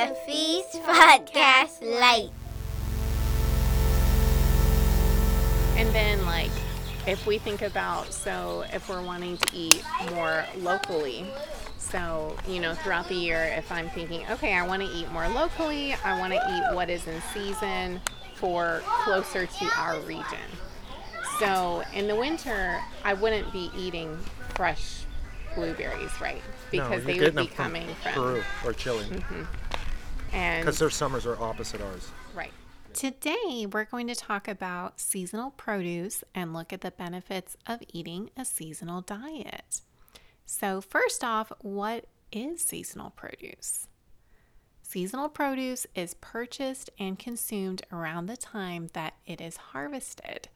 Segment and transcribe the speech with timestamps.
[0.00, 2.30] the Feast Podcast Light.
[5.76, 6.50] And then, like,
[7.06, 11.26] if we think about, so if we're wanting to eat more locally,
[11.76, 15.28] so, you know, throughout the year, if I'm thinking, okay, I want to eat more
[15.28, 18.00] locally, I want to eat what is in season
[18.36, 20.24] for closer to our region.
[21.38, 24.16] So, in the winter, I wouldn't be eating
[24.54, 25.02] fresh
[25.54, 26.40] blueberries, right?
[26.70, 28.12] Because no, they would be them from coming from.
[28.14, 29.42] Peru or Chile mm-hmm.
[30.32, 32.10] And because their summers are opposite ours.
[32.34, 32.52] Right.
[32.92, 38.30] Today, we're going to talk about seasonal produce and look at the benefits of eating
[38.36, 39.80] a seasonal diet.
[40.44, 43.86] So, first off, what is seasonal produce?
[44.82, 50.48] Seasonal produce is purchased and consumed around the time that it is harvested.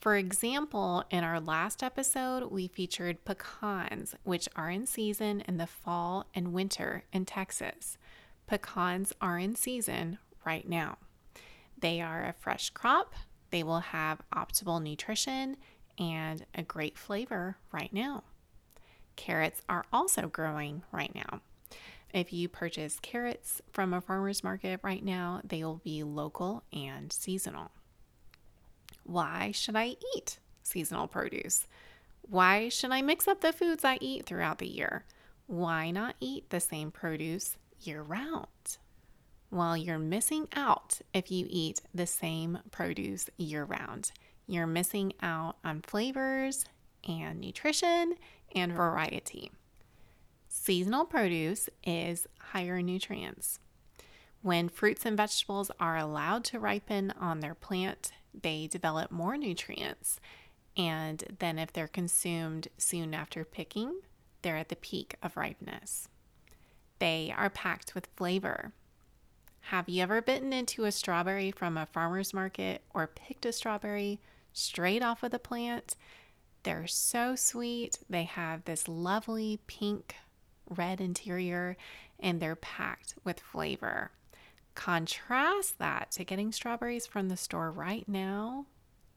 [0.00, 5.68] For example, in our last episode, we featured pecans, which are in season in the
[5.68, 7.96] fall and winter in Texas.
[8.46, 10.98] Pecans are in season right now.
[11.78, 13.14] They are a fresh crop,
[13.50, 15.56] they will have optimal nutrition
[15.98, 18.24] and a great flavor right now.
[19.16, 21.40] Carrots are also growing right now.
[22.12, 27.12] If you purchase carrots from a farmer's market right now, they will be local and
[27.12, 27.70] seasonal.
[29.04, 31.66] Why should I eat seasonal produce?
[32.22, 35.04] Why should I mix up the foods I eat throughout the year?
[35.46, 38.78] Why not eat the same produce year round?
[39.50, 44.12] Well, you're missing out if you eat the same produce year round.
[44.46, 46.64] You're missing out on flavors
[47.06, 48.14] and nutrition
[48.54, 49.50] and variety.
[50.48, 53.58] Seasonal produce is higher in nutrients.
[54.42, 60.20] When fruits and vegetables are allowed to ripen on their plant, they develop more nutrients.
[60.76, 64.00] And then, if they're consumed soon after picking,
[64.42, 66.08] they're at the peak of ripeness.
[66.98, 68.72] They are packed with flavor.
[69.70, 74.20] Have you ever bitten into a strawberry from a farmer's market or picked a strawberry
[74.52, 75.96] straight off of the plant?
[76.62, 77.98] They're so sweet.
[78.08, 80.14] They have this lovely pink
[80.68, 81.76] red interior
[82.18, 84.10] and they're packed with flavor.
[84.74, 88.66] Contrast that to getting strawberries from the store right now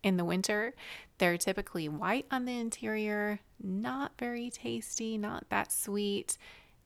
[0.04, 0.74] in the winter.
[1.18, 6.38] They're typically white on the interior, not very tasty, not that sweet,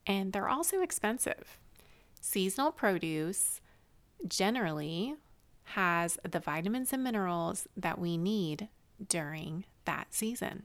[0.05, 1.57] and they're also expensive.
[2.19, 3.61] Seasonal produce
[4.27, 5.15] generally
[5.63, 8.69] has the vitamins and minerals that we need
[9.07, 10.63] during that season.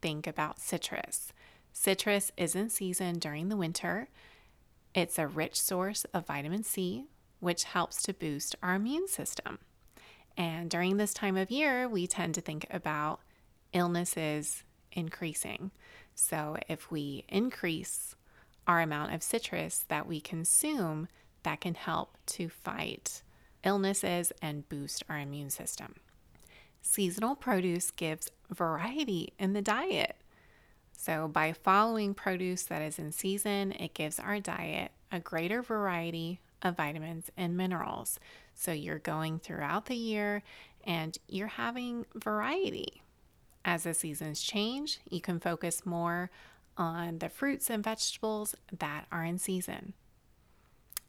[0.00, 1.32] Think about citrus.
[1.72, 4.08] Citrus is in season during the winter.
[4.94, 7.06] It's a rich source of vitamin C,
[7.40, 9.58] which helps to boost our immune system.
[10.36, 13.20] And during this time of year, we tend to think about
[13.72, 15.70] illnesses increasing.
[16.14, 18.14] So, if we increase
[18.66, 21.08] our amount of citrus that we consume,
[21.42, 23.22] that can help to fight
[23.64, 25.94] illnesses and boost our immune system.
[26.80, 30.16] Seasonal produce gives variety in the diet.
[30.96, 36.40] So, by following produce that is in season, it gives our diet a greater variety
[36.60, 38.20] of vitamins and minerals.
[38.54, 40.42] So, you're going throughout the year
[40.84, 43.02] and you're having variety.
[43.64, 46.30] As the seasons change, you can focus more
[46.76, 49.94] on the fruits and vegetables that are in season.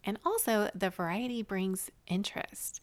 [0.03, 2.81] And also, the variety brings interest.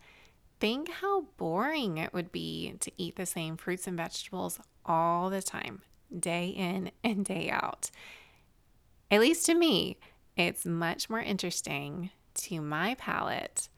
[0.59, 5.43] Think how boring it would be to eat the same fruits and vegetables all the
[5.43, 5.83] time,
[6.17, 7.91] day in and day out.
[9.11, 9.99] At least to me,
[10.37, 13.69] it's much more interesting to my palate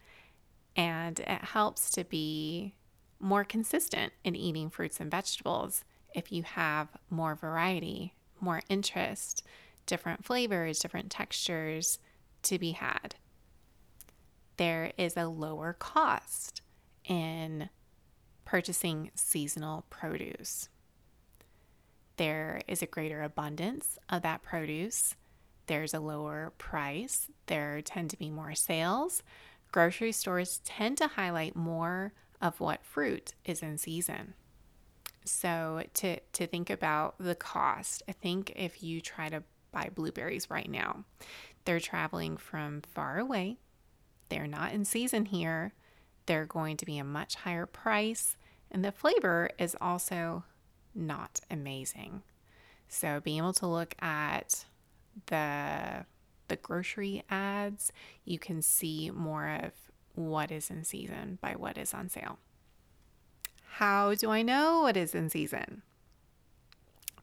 [0.77, 2.75] and it helps to be
[3.19, 9.43] more consistent in eating fruits and vegetables if you have more variety, more interest,
[9.87, 11.99] different flavors, different textures
[12.43, 13.15] to be had.
[14.57, 16.61] There is a lower cost
[17.05, 17.71] in
[18.45, 20.69] purchasing seasonal produce.
[22.17, 25.17] There is a greater abundance of that produce.
[25.67, 27.29] There's a lower price.
[27.47, 29.23] There tend to be more sales.
[29.71, 32.13] Grocery stores tend to highlight more
[32.43, 34.35] of what fruit is in season.
[35.25, 40.51] So to to think about the cost, I think if you try to buy blueberries
[40.51, 41.05] right now,
[41.65, 43.59] they're traveling from far away.
[44.29, 45.75] They're not in season here.
[46.27, 48.37] They're going to be a much higher price,
[48.71, 50.45] and the flavor is also
[50.95, 52.23] not amazing.
[52.89, 54.65] So being able to look at
[55.27, 56.05] the
[56.49, 57.93] the grocery ads,
[58.25, 59.73] you can see more of
[60.15, 62.39] what is in season by what is on sale.
[63.77, 65.81] How do I know what is in season?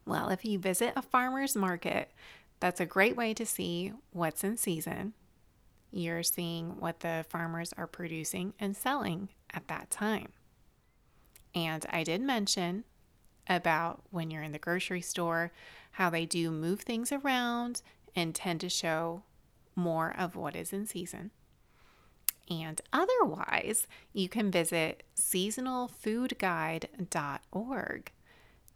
[0.04, 2.10] Well, if you visit a farmer's market,
[2.58, 5.14] that's a great way to see what's in season.
[5.92, 10.28] you're seeing what the farmers are producing and selling at that time.
[11.54, 12.84] And I did mention
[13.48, 15.52] about when you're in the grocery store
[15.92, 17.82] how they do move things around
[18.14, 19.22] and tend to show
[19.74, 21.30] more of what is in season.
[22.50, 28.12] And otherwise, you can visit seasonalfoodguide.org.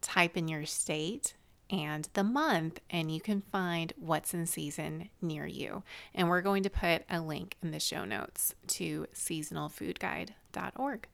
[0.01, 1.35] Type in your state
[1.71, 5.83] and the month, and you can find what's in season near you.
[6.15, 11.09] And we're going to put a link in the show notes to seasonalfoodguide.org.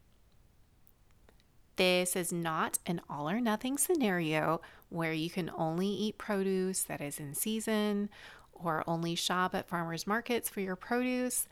[1.76, 4.60] This is not an all or nothing scenario
[4.90, 8.10] where you can only eat produce that is in season
[8.52, 11.48] or only shop at farmers markets for your produce.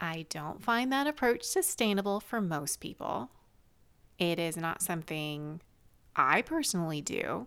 [0.00, 3.30] I don't find that approach sustainable for most people.
[4.18, 5.60] It is not something
[6.16, 7.46] I personally do.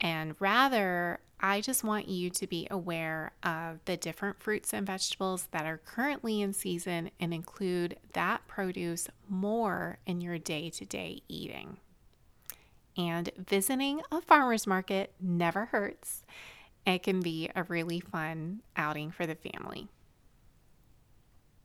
[0.00, 5.48] And rather, I just want you to be aware of the different fruits and vegetables
[5.52, 11.22] that are currently in season and include that produce more in your day to day
[11.28, 11.78] eating.
[12.96, 16.24] And visiting a farmer's market never hurts.
[16.86, 19.88] It can be a really fun outing for the family.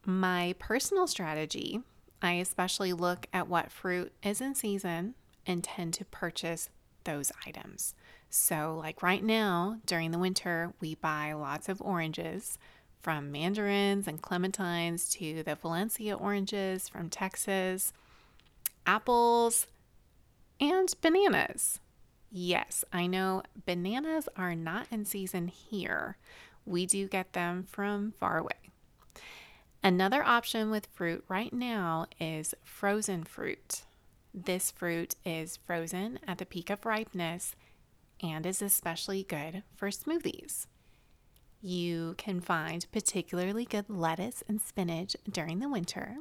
[0.05, 1.81] My personal strategy
[2.21, 5.15] I especially look at what fruit is in season
[5.45, 6.69] and tend to purchase
[7.03, 7.93] those items.
[8.29, 12.57] So, like right now during the winter, we buy lots of oranges
[12.99, 17.93] from mandarins and clementines to the Valencia oranges from Texas,
[18.87, 19.67] apples,
[20.59, 21.79] and bananas.
[22.31, 26.17] Yes, I know bananas are not in season here.
[26.65, 28.64] We do get them from far away.
[29.85, 33.83] Another option with fruit right now is frozen fruit.
[34.33, 37.55] This fruit is frozen at the peak of ripeness
[38.19, 40.65] and is especially good for smoothies.
[41.61, 46.15] You can find particularly good lettuce and spinach during the winter,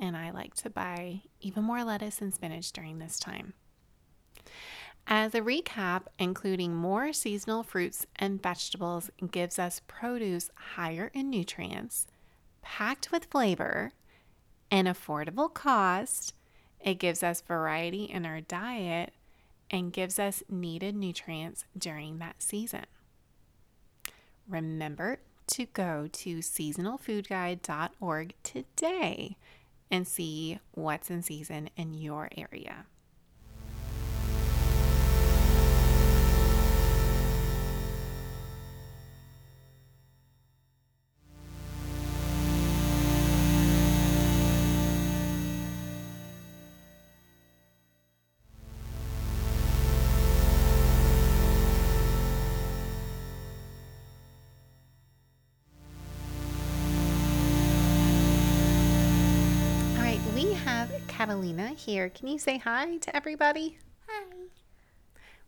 [0.00, 3.54] and I like to buy even more lettuce and spinach during this time.
[5.08, 12.06] As a recap, including more seasonal fruits and vegetables gives us produce higher in nutrients,
[12.62, 13.92] packed with flavor,
[14.70, 16.34] and affordable cost.
[16.80, 19.12] It gives us variety in our diet
[19.70, 22.86] and gives us needed nutrients during that season.
[24.48, 25.18] Remember
[25.48, 29.36] to go to seasonalfoodguide.org today
[29.90, 32.86] and see what's in season in your area.
[61.20, 62.08] Catalina here.
[62.08, 63.76] Can you say hi to everybody?
[64.08, 64.24] Hi.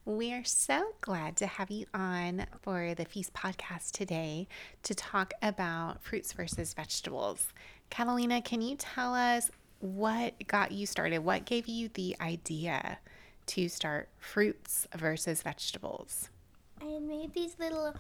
[0.05, 4.49] We are so glad to have you on for the Feast podcast today
[4.83, 7.55] to talk about fruits versus vegetables.
[7.89, 11.20] Catalina, can you tell us what got you started?
[11.20, 12.99] What gave you the idea
[13.46, 16.29] to start fruits versus vegetables?
[16.82, 17.96] I made these little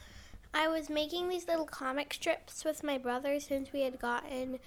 [0.52, 4.58] I was making these little comic strips with my brother since we had gotten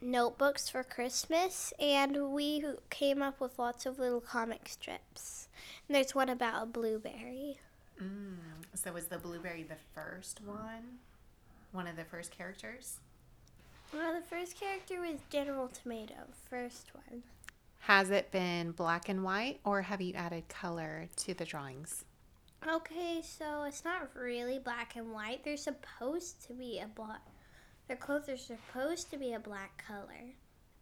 [0.00, 5.48] notebooks for Christmas, and we came up with lots of little comic strips.
[5.88, 7.58] And there's one about a blueberry.
[8.02, 8.36] Mm,
[8.74, 10.98] so was the blueberry the first one?
[11.72, 12.98] One of the first characters?
[13.92, 16.14] Well, the first character was General Tomato,
[16.48, 17.22] first one.
[17.80, 22.04] Has it been black and white, or have you added color to the drawings?
[22.68, 25.42] Okay, so it's not really black and white.
[25.44, 27.22] There's supposed to be a black
[27.90, 30.30] their clothes are supposed to be a black color,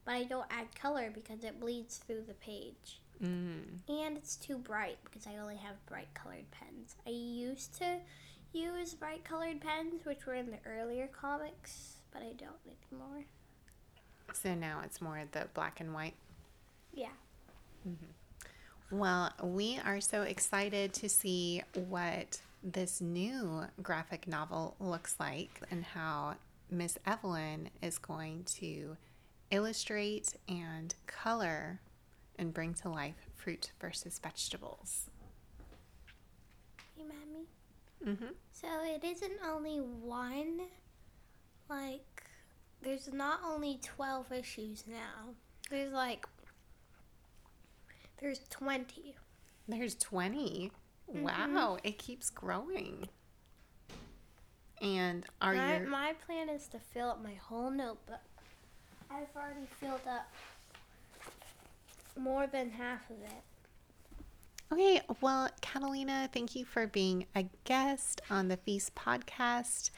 [0.05, 3.01] but I don't add color because it bleeds through the page.
[3.25, 3.79] Mm.
[3.89, 6.97] And it's too bright because I only have bright colored pens.
[7.07, 7.97] I used to
[8.53, 13.25] use bright colored pens, which were in the earlier comics, but I don't anymore.
[14.35, 16.15] So now it's more the black and white?
[16.93, 17.17] Yeah.
[17.89, 18.99] Mm-hmm.
[18.99, 25.85] Well, we are so excited to see what this new graphic novel looks like and
[25.85, 26.35] how
[26.71, 28.97] Miss Evelyn is going to
[29.51, 31.81] illustrate and color
[32.39, 35.11] and bring to life fruit versus vegetables.
[36.97, 37.47] Hey, Mommy.
[38.07, 38.33] Mm-hmm.
[38.53, 40.61] So it isn't only one,
[41.69, 42.25] like,
[42.83, 45.35] there's not only 12 issues now.
[45.71, 46.27] There's like,
[48.21, 49.17] there's 20.
[49.67, 50.71] There's 20.
[51.11, 51.23] Mm-hmm.
[51.23, 53.09] Wow, it keeps growing.
[54.81, 58.21] And are my, you my plan is to fill up my whole notebook.
[59.11, 60.31] I've already filled up
[62.17, 63.43] more than half of it.
[64.71, 69.91] Okay, well, Catalina, thank you for being a guest on the Feast podcast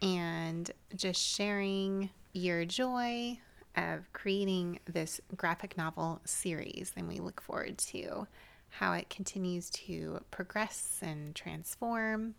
[0.00, 3.38] and just sharing your joy
[3.76, 6.92] of creating this graphic novel series.
[6.96, 8.26] And we look forward to
[8.68, 12.34] how it continues to progress and transform.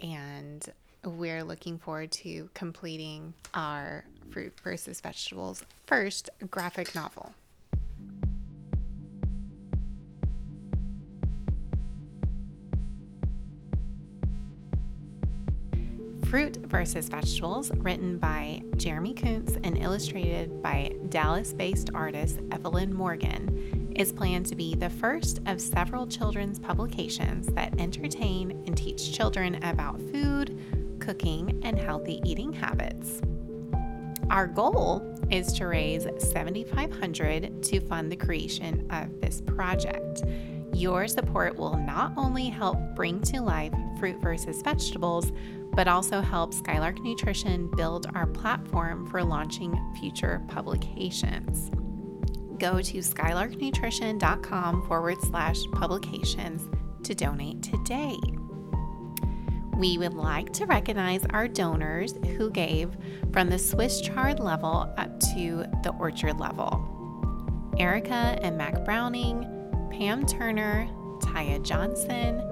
[0.00, 0.68] And
[1.04, 7.34] we're looking forward to completing our fruit versus vegetables first graphic novel.
[16.34, 23.92] Fruit versus Vegetables, written by Jeremy Kuntz and illustrated by Dallas based artist Evelyn Morgan,
[23.94, 29.62] is planned to be the first of several children's publications that entertain and teach children
[29.62, 30.58] about food,
[31.04, 33.20] cooking, and healthy eating habits.
[34.30, 40.22] Our goal is to raise 7,500 to fund the creation of this project.
[40.72, 45.30] Your support will not only help bring to life fruit versus vegetables,
[45.72, 51.70] but also help Skylark Nutrition build our platform for launching future publications.
[52.58, 56.68] Go to skylarknutrition.com forward slash publications
[57.02, 58.16] to donate today.
[59.76, 62.96] We would like to recognize our donors who gave
[63.32, 66.80] from the Swiss chard level up to the orchard level.
[67.78, 69.44] Erica and Mac Browning,
[69.90, 70.88] Pam Turner,
[71.20, 72.42] Taya Johnson,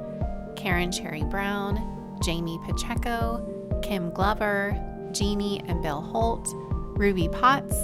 [0.57, 4.76] Karen Cherry Brown, Jamie Pacheco, Kim Glover,
[5.12, 7.76] Jeannie and Bill Holt, Ruby Potts,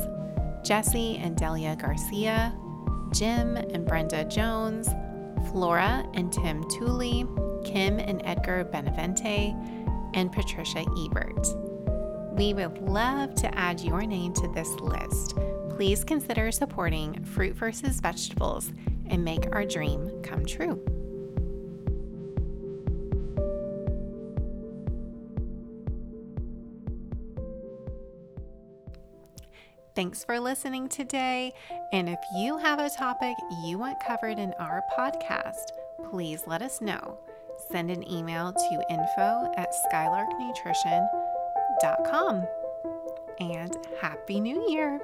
[0.65, 2.57] Jesse and Delia Garcia,
[3.13, 4.89] Jim and Brenda Jones,
[5.51, 7.27] Flora and Tim Tooley,
[7.65, 9.55] Kim and Edgar Benevente,
[10.15, 11.47] and Patricia Ebert.
[12.33, 15.37] We would love to add your name to this list.
[15.71, 18.73] Please consider supporting Fruit versus Vegetables
[19.07, 20.85] and make our dream come true.
[29.99, 31.53] Thanks for listening today.
[31.93, 35.73] And if you have a topic you want covered in our podcast,
[36.09, 37.19] please let us know.
[37.69, 42.47] Send an email to info at skylarknutrition.com.
[43.41, 45.01] And Happy New Year!